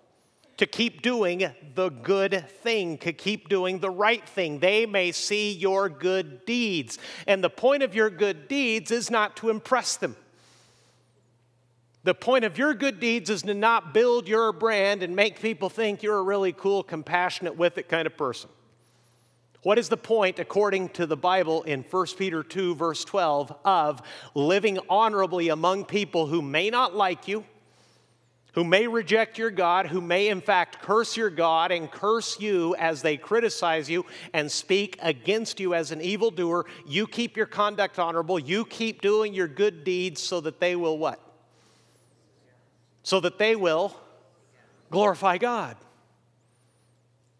[0.58, 4.58] to keep doing the good thing, to keep doing the right thing.
[4.58, 6.98] They may see your good deeds.
[7.26, 10.16] And the point of your good deeds is not to impress them.
[12.08, 15.68] The point of your good deeds is to not build your brand and make people
[15.68, 18.48] think you're a really cool, compassionate, with it kind of person.
[19.62, 24.00] What is the point, according to the Bible in 1 Peter 2, verse 12, of
[24.34, 27.44] living honorably among people who may not like you,
[28.54, 32.74] who may reject your God, who may in fact curse your God and curse you
[32.76, 36.64] as they criticize you and speak against you as an evildoer?
[36.86, 40.96] You keep your conduct honorable, you keep doing your good deeds so that they will
[40.96, 41.20] what?
[43.08, 43.96] So that they will
[44.90, 45.78] glorify God.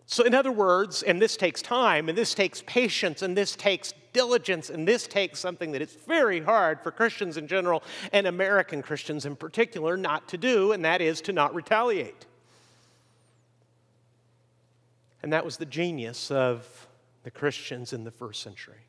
[0.06, 3.92] So, in other words, and this takes time, and this takes patience, and this takes
[4.14, 7.82] diligence, and this takes something that is very hard for Christians in general
[8.14, 12.24] and American Christians in particular not to do, and that is to not retaliate.
[15.22, 16.88] And that was the genius of
[17.24, 18.87] the Christians in the first century.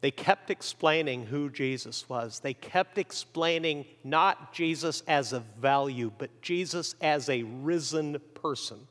[0.00, 2.40] They kept explaining who Jesus was.
[2.40, 8.86] They kept explaining not Jesus as a value, but Jesus as a risen person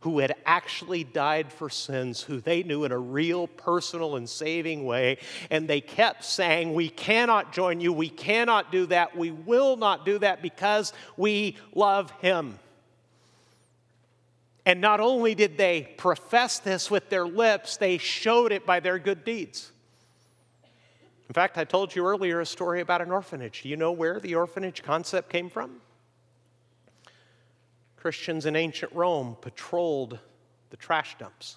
[0.00, 4.84] who had actually died for sins, who they knew in a real, personal, and saving
[4.84, 5.18] way.
[5.50, 7.92] And they kept saying, We cannot join you.
[7.92, 9.16] We cannot do that.
[9.16, 12.60] We will not do that because we love him.
[14.64, 19.00] And not only did they profess this with their lips, they showed it by their
[19.00, 19.72] good deeds.
[21.28, 23.62] In fact, I told you earlier a story about an orphanage.
[23.62, 25.80] Do you know where the orphanage concept came from?
[27.96, 30.20] Christians in ancient Rome patrolled
[30.70, 31.56] the trash dumps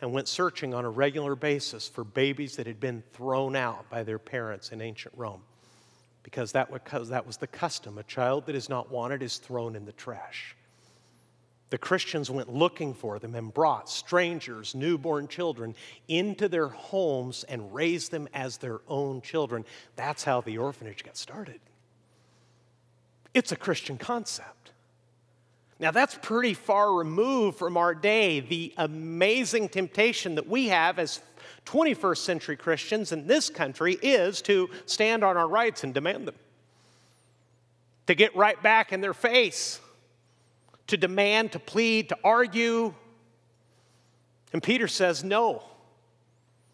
[0.00, 4.02] and went searching on a regular basis for babies that had been thrown out by
[4.02, 5.42] their parents in ancient Rome
[6.24, 7.98] because that was the custom.
[7.98, 10.56] A child that is not wanted is thrown in the trash.
[11.72, 15.74] The Christians went looking for them and brought strangers, newborn children,
[16.06, 19.64] into their homes and raised them as their own children.
[19.96, 21.60] That's how the orphanage got started.
[23.32, 24.72] It's a Christian concept.
[25.80, 28.40] Now, that's pretty far removed from our day.
[28.40, 31.22] The amazing temptation that we have as
[31.64, 36.36] 21st century Christians in this country is to stand on our rights and demand them,
[38.08, 39.80] to get right back in their face
[40.88, 42.94] to demand, to plead, to argue.
[44.52, 45.62] And Peter says, No.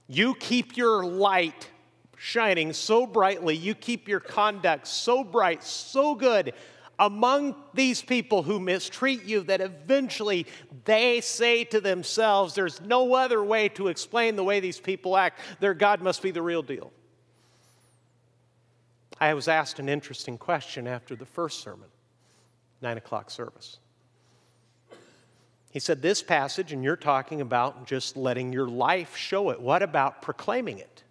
[0.07, 1.69] You keep your light
[2.17, 6.55] shining so brightly, you keep your conduct so bright, so good
[6.99, 10.47] among these people who mistreat you that eventually
[10.85, 15.41] they say to themselves, There's no other way to explain the way these people act.
[15.61, 16.93] Their God must be the real deal.
[19.21, 21.89] I was asked an interesting question after the first sermon,
[22.81, 23.79] nine o'clock service.
[25.79, 29.61] He said, This passage, and you're talking about just letting your life show it.
[29.61, 31.05] What about proclaiming it?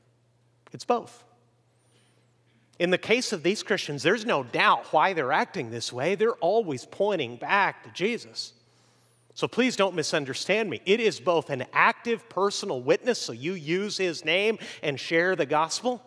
[0.74, 1.24] It's both.
[2.78, 6.16] In the case of these Christians, there's no doubt why they're acting this way.
[6.16, 8.52] They're always pointing back to Jesus.
[9.36, 10.82] So please don't misunderstand me.
[10.86, 15.46] It is both an active personal witness, so you use his name and share the
[15.46, 16.04] gospel.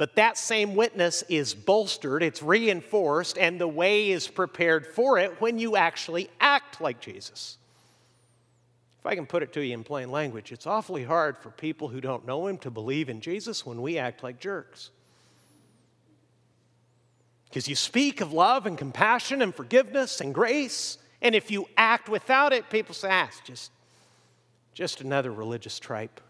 [0.00, 5.42] But that same witness is bolstered, it's reinforced, and the way is prepared for it
[5.42, 7.58] when you actually act like Jesus.
[8.98, 11.88] If I can put it to you in plain language, it's awfully hard for people
[11.88, 14.88] who don't know him to believe in Jesus when we act like jerks.
[17.50, 22.08] Because you speak of love and compassion and forgiveness and grace, and if you act
[22.08, 23.70] without it, people say, ah, it's just,
[24.72, 26.22] just another religious tripe,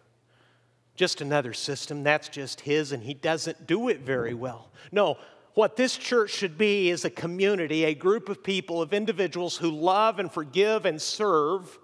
[1.00, 2.02] just another system.
[2.02, 4.70] That's just his, and he doesn't do it very well.
[4.92, 5.16] No,
[5.54, 9.70] what this church should be is a community, a group of people, of individuals who
[9.70, 11.78] love and forgive and serve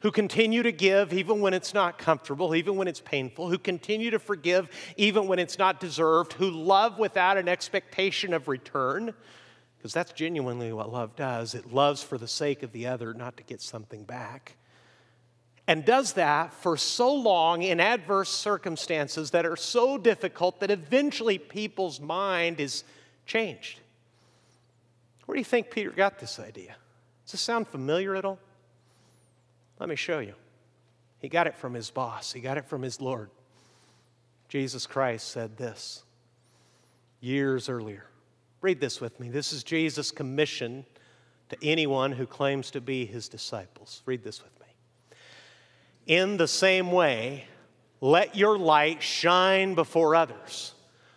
[0.00, 4.10] who continue to give even when it's not comfortable, even when it's painful, who continue
[4.10, 9.12] to forgive even when it's not deserved, who love without an expectation of return,
[9.76, 11.54] because that's genuinely what love does.
[11.54, 14.56] It loves for the sake of the other, not to get something back.
[15.66, 21.38] And does that for so long in adverse circumstances that are so difficult that eventually
[21.38, 22.84] people's mind is
[23.24, 23.80] changed.
[25.24, 26.76] Where do you think Peter got this idea?
[27.24, 28.38] Does this sound familiar at all?
[29.80, 30.34] Let me show you.
[31.18, 33.30] He got it from his boss, he got it from his Lord.
[34.48, 36.04] Jesus Christ said this
[37.20, 38.04] years earlier.
[38.60, 39.30] Read this with me.
[39.30, 40.84] This is Jesus' commission
[41.48, 44.02] to anyone who claims to be his disciples.
[44.04, 44.53] Read this with me.
[46.06, 47.44] In the same way,
[48.00, 50.74] let your light shine before others,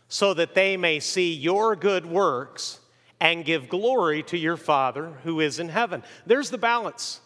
[0.07, 2.79] so that they may see your good works
[3.19, 6.03] and give glory to your Father who is in heaven.
[6.25, 7.19] There's the balance.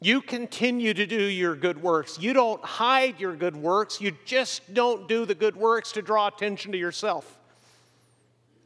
[0.00, 2.18] You continue to do your good works.
[2.18, 4.00] You don't hide your good works.
[4.00, 7.38] You just don't do the good works to draw attention to yourself.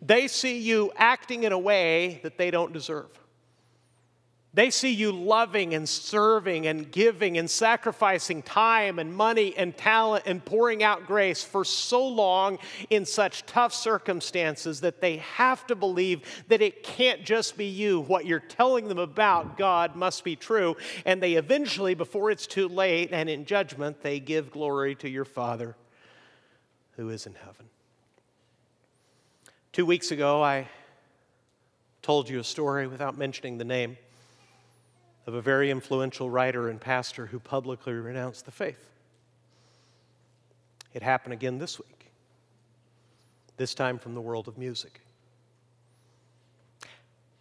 [0.01, 3.11] They see you acting in a way that they don't deserve.
[4.57, 10.25] They see you loving and serving and giving and sacrificing time and money and talent
[10.25, 15.75] and pouring out grace for so long in such tough circumstances that they have to
[15.75, 18.01] believe that it can't just be you.
[18.01, 20.75] What you're telling them about God must be true.
[21.05, 25.27] And they eventually, before it's too late and in judgment, they give glory to your
[25.27, 25.77] Father
[26.97, 27.67] who is in heaven.
[29.73, 30.67] Two weeks ago, I
[32.01, 33.99] told you a story without mentioning the name
[35.27, 38.91] of a very influential writer and pastor who publicly renounced the faith.
[40.95, 42.12] It happened again this week,
[43.57, 45.01] this time from the world of music.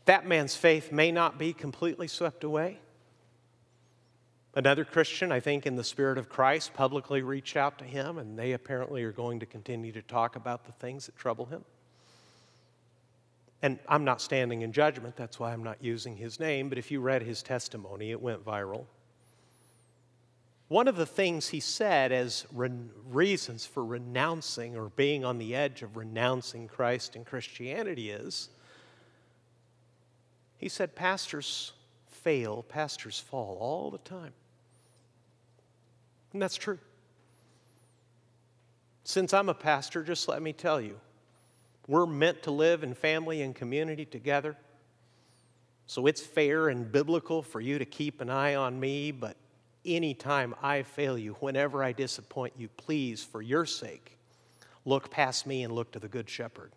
[0.06, 2.80] That man's faith may not be completely swept away.
[4.56, 8.40] Another Christian, I think, in the Spirit of Christ, publicly reached out to him, and
[8.40, 11.66] they apparently are going to continue to talk about the things that trouble him.
[13.66, 16.92] And I'm not standing in judgment, that's why I'm not using his name, but if
[16.92, 18.86] you read his testimony, it went viral.
[20.68, 22.70] One of the things he said as re-
[23.10, 28.50] reasons for renouncing or being on the edge of renouncing Christ and Christianity is
[30.60, 31.74] he said, Pastors
[32.06, 34.34] fail, pastors fall all the time.
[36.34, 36.78] And that's true.
[39.06, 41.00] Since I'm a pastor, just let me tell you,
[41.88, 44.56] we're meant to live in family and community together.
[45.88, 49.38] So it's fair and biblical for you to keep an eye on me, but
[49.86, 54.18] anytime I fail you, whenever I disappoint you, please, for your sake,
[54.84, 56.72] look past me and look to the Good Shepherd.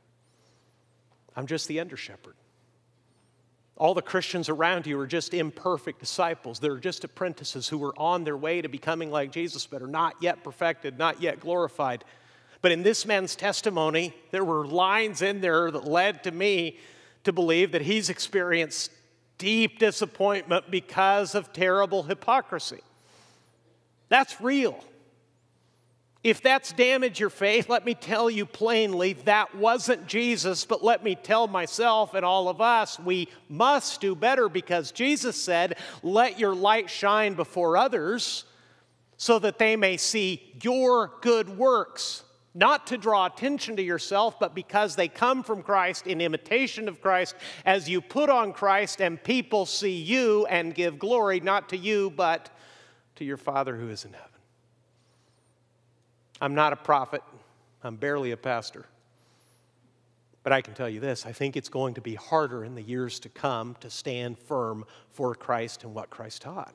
[1.34, 2.34] I'm just the under shepherd.
[3.76, 6.58] All the Christians around you are just imperfect disciples.
[6.58, 10.16] They're just apprentices who are on their way to becoming like Jesus, but are not
[10.20, 12.04] yet perfected, not yet glorified.
[12.60, 16.78] But in this man's testimony, there were lines in there that led to me
[17.24, 18.90] to believe that he's experienced
[19.36, 22.80] deep disappointment because of terrible hypocrisy.
[24.08, 24.82] That's real.
[26.24, 31.04] If that's damaged your faith, let me tell you plainly that wasn't Jesus, but let
[31.04, 36.40] me tell myself and all of us we must do better because Jesus said, Let
[36.40, 38.44] your light shine before others
[39.16, 42.24] so that they may see your good works
[42.58, 47.00] not to draw attention to yourself, but because they come from Christ in imitation of
[47.00, 51.76] Christ, as you put on Christ and people see you and give glory not to
[51.76, 52.50] you, but
[53.14, 54.28] to your Father who is in heaven.
[56.40, 57.22] I'm not a prophet,
[57.84, 58.86] I'm barely a pastor.
[60.42, 62.82] But I can tell you this I think it's going to be harder in the
[62.82, 66.74] years to come to stand firm for Christ and what Christ taught.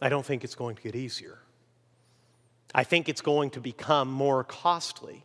[0.00, 1.40] I don't think it's going to get easier.
[2.74, 5.24] I think it's going to become more costly.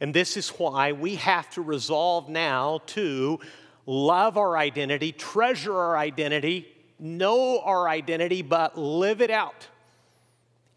[0.00, 3.38] And this is why we have to resolve now to
[3.86, 6.66] love our identity, treasure our identity,
[6.98, 9.68] know our identity, but live it out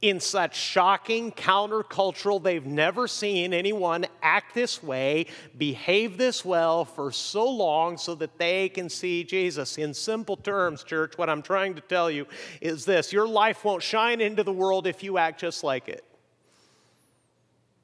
[0.10, 5.26] in such shocking countercultural they've never seen anyone act this way
[5.58, 10.84] behave this well for so long so that they can see jesus in simple terms
[10.84, 12.28] church what i'm trying to tell you
[12.62, 16.04] is this your life won't shine into the world if you act just like it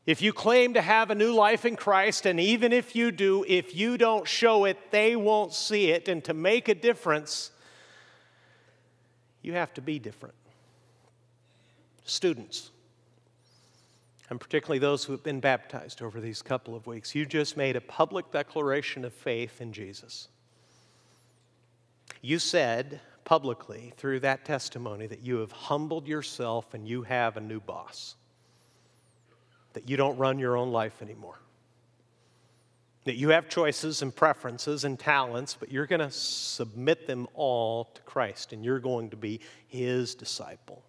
[0.05, 3.45] if you claim to have a new life in Christ, and even if you do,
[3.47, 6.07] if you don't show it, they won't see it.
[6.07, 7.51] And to make a difference,
[9.43, 10.33] you have to be different.
[12.03, 12.71] Students,
[14.29, 17.75] and particularly those who have been baptized over these couple of weeks, you just made
[17.75, 20.27] a public declaration of faith in Jesus.
[22.21, 27.41] You said publicly through that testimony that you have humbled yourself and you have a
[27.41, 28.15] new boss
[29.73, 31.39] that you don't run your own life anymore.
[33.05, 37.85] That you have choices and preferences and talents, but you're going to submit them all
[37.85, 40.83] to Christ and you're going to be His disciple.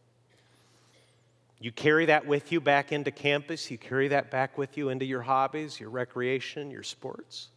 [1.62, 5.04] You carry that with you back into campus, you carry that back with you into
[5.04, 7.50] your hobbies, your recreation, your sports.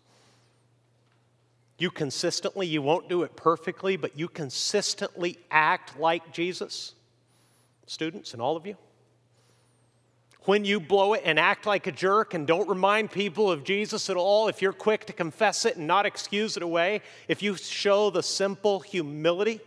[1.80, 6.94] You consistently, you won't do it perfectly, but you consistently act like Jesus.
[7.88, 8.78] Students and all of you
[10.46, 14.10] when you blow it and act like a jerk and don't remind people of Jesus
[14.10, 17.56] at all, if you're quick to confess it and not excuse it away, if you
[17.56, 19.60] show the simple humility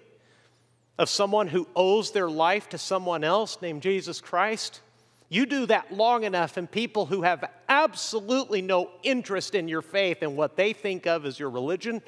[0.99, 4.81] of someone who owes their life to someone else named Jesus Christ,
[5.29, 10.19] you do that long enough, and people who have absolutely no interest in your faith
[10.23, 12.03] and what they think of as your religion,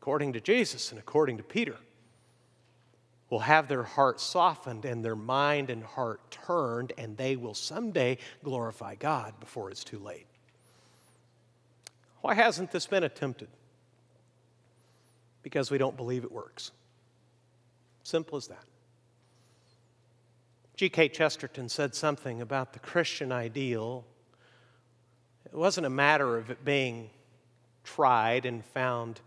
[0.00, 1.76] according to Jesus and according to Peter,
[3.30, 8.18] will have their heart softened and their mind and heart turned, and they will someday
[8.42, 10.26] glorify God before it's too late.
[12.20, 13.48] Why hasn't this been attempted?
[15.42, 16.72] Because we don't believe it works.
[18.10, 18.64] Simple as that.
[20.74, 21.10] G.K.
[21.10, 24.04] Chesterton said something about the Christian ideal.
[25.44, 27.10] It wasn't a matter of it being
[27.84, 29.20] tried and found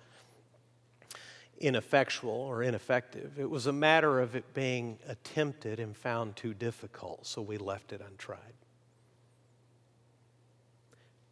[1.60, 3.40] ineffectual or ineffective.
[3.40, 7.94] It was a matter of it being attempted and found too difficult, so we left
[7.94, 8.40] it untried.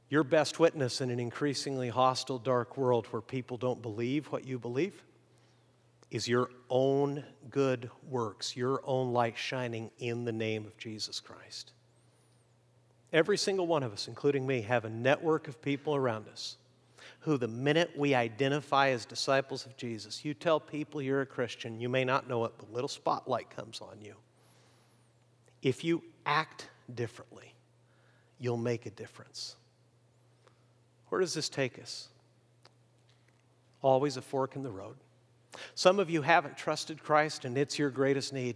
[0.07, 4.57] Your best witness in an increasingly hostile, dark world where people don't believe what you
[4.57, 5.03] believe
[6.11, 11.71] is your own good works, your own light shining in the name of Jesus Christ.
[13.13, 16.57] Every single one of us, including me, have a network of people around us
[17.21, 21.79] who, the minute we identify as disciples of Jesus, you tell people you're a Christian,
[21.79, 24.15] you may not know it, but little spotlight comes on you.
[25.61, 27.53] If you act differently,
[28.39, 29.55] you'll make a difference.
[31.09, 32.07] Where does this take us?
[33.81, 34.95] Always a fork in the road.
[35.75, 38.55] Some of you haven't trusted Christ, and it's your greatest need.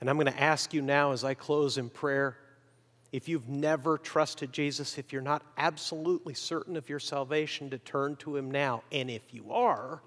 [0.00, 2.36] And I'm going to ask you now as I close in prayer
[3.10, 8.16] if you've never trusted Jesus, if you're not absolutely certain of your salvation, to turn
[8.16, 8.82] to Him now.
[8.92, 10.02] And if you are,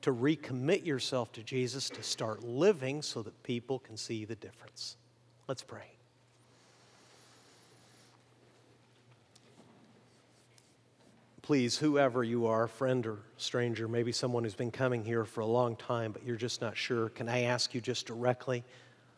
[0.00, 4.96] to recommit yourself to Jesus, to start living so that people can see the difference.
[5.48, 5.94] Let's pray.
[11.44, 15.46] Please, whoever you are, friend or stranger, maybe someone who's been coming here for a
[15.46, 18.64] long time, but you're just not sure, can I ask you just directly?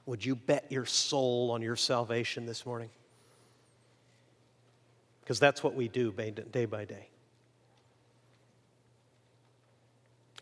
[0.07, 2.91] Would you bet your soul on your salvation this morning?
[5.20, 6.12] Because that's what we do
[6.51, 7.07] day by day.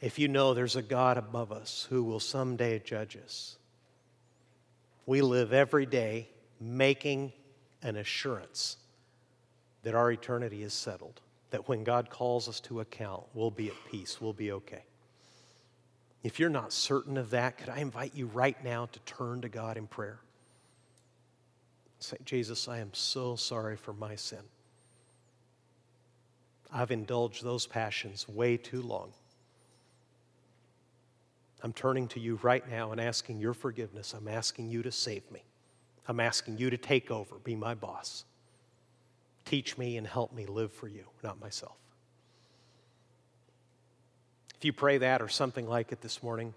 [0.01, 3.59] If you know there's a God above us who will someday judge us,
[5.05, 7.35] we live every day making
[7.83, 8.79] an assurance
[9.83, 11.21] that our eternity is settled,
[11.55, 14.83] that when God calls us to account, we'll be at peace, we'll be okay.
[16.25, 19.49] If you're not certain of that, could I invite you right now to turn to
[19.49, 20.19] God in prayer?
[22.01, 24.41] Say, Jesus, I am so sorry for my sin.
[26.73, 29.13] I've indulged those passions way too long.
[31.63, 34.13] I'm turning to you right now and asking your forgiveness.
[34.13, 35.45] I'm asking you to save me.
[36.09, 38.25] I'm asking you to take over, be my boss.
[39.45, 41.77] Teach me and help me live for you, not myself.
[44.57, 46.55] If you pray that or something like it this morning,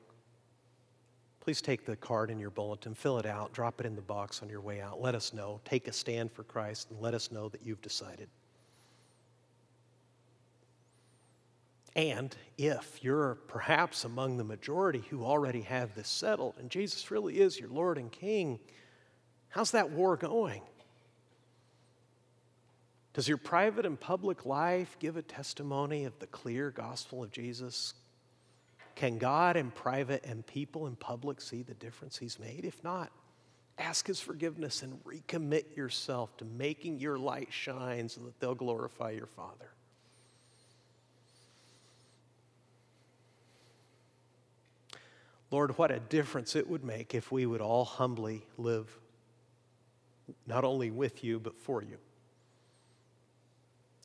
[1.41, 4.41] please take the card in your bulletin, fill it out, drop it in the box
[4.41, 5.01] on your way out.
[5.01, 5.59] Let us know.
[5.65, 8.29] Take a stand for Christ and let us know that you've decided.
[11.97, 17.39] And if you're perhaps among the majority who already have this settled and Jesus really
[17.39, 18.59] is your Lord and King,
[19.49, 20.61] how's that war going?
[23.17, 27.95] Does your private and public life give a testimony of the clear gospel of Jesus?
[28.93, 32.63] Can God in private and people in public see the difference He's made?
[32.63, 33.11] If not,
[33.79, 39.09] ask His forgiveness and recommit yourself to making your light shine so that they'll glorify
[39.09, 39.71] your Father.
[45.49, 48.95] Lord, what a difference it would make if we would all humbly live
[50.45, 51.97] not only with you, but for you.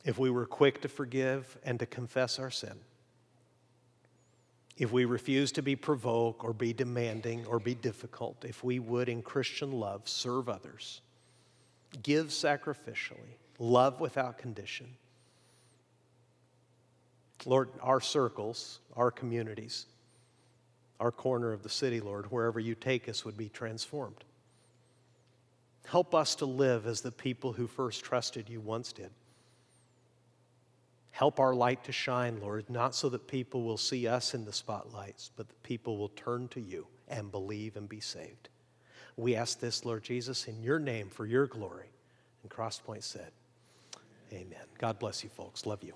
[0.03, 2.77] If we were quick to forgive and to confess our sin.
[4.77, 9.07] If we refuse to be provoked or be demanding or be difficult, if we would,
[9.07, 11.01] in Christian love, serve others,
[12.01, 14.87] give sacrificially, love without condition.
[17.45, 19.85] Lord, our circles, our communities,
[20.99, 24.23] our corner of the city, Lord, wherever you take us, would be transformed.
[25.85, 29.11] Help us to live as the people who first trusted you once did.
[31.13, 34.51] Help our light to shine, Lord, not so that people will see us in the
[34.51, 38.49] spotlights, but that people will turn to you and believe and be saved.
[39.15, 41.91] We ask this, Lord Jesus, in your name for your glory.
[42.41, 43.31] And Crosspoint said,
[44.31, 44.65] Amen.
[44.79, 45.67] God bless you, folks.
[45.67, 45.93] Love you.